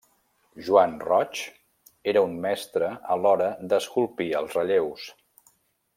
[0.69, 1.41] Joan Roig,
[2.13, 5.07] era un mestre a l'hora d'esculpir els relleus.